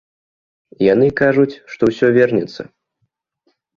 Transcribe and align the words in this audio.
Яны 0.93 1.07
кажуць, 1.21 1.59
што 1.75 1.81
ўсё 1.91 2.07
вернецца. 2.17 2.61